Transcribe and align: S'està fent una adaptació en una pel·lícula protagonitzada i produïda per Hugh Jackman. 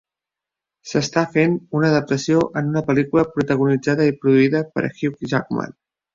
S'està 0.91 1.23
fent 1.35 1.53
una 1.79 1.91
adaptació 1.93 2.41
en 2.63 2.73
una 2.73 2.83
pel·lícula 2.89 3.27
protagonitzada 3.37 4.09
i 4.13 4.17
produïda 4.25 4.65
per 4.73 4.87
Hugh 4.89 5.33
Jackman. 5.37 5.79